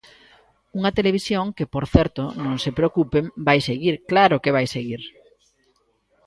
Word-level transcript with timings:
Unha 0.77 0.95
televisión 0.97 1.45
que, 1.57 1.65
por 1.73 1.85
certo, 1.95 2.23
non 2.45 2.55
se 2.63 2.71
preocupen, 2.77 3.25
vai 3.47 3.59
seguir, 3.69 3.95
¡claro 4.11 4.41
que 4.43 4.55
vai 4.57 4.65
seguir! 4.75 5.01